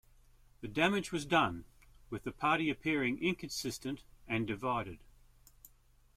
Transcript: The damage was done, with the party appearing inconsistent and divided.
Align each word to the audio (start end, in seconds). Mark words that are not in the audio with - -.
The 0.61 0.67
damage 0.67 1.11
was 1.11 1.27
done, 1.27 1.63
with 2.09 2.23
the 2.23 2.31
party 2.31 2.71
appearing 2.71 3.21
inconsistent 3.21 4.03
and 4.27 4.47
divided. 4.47 4.97